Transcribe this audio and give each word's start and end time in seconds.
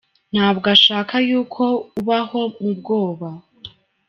Nta 0.33 0.47
bwo 0.55 0.67
ashaka 0.75 1.13
yuko 1.29 1.63
ubaho 1.99 2.41
mu 2.61 2.71
bwoba. 2.79 3.29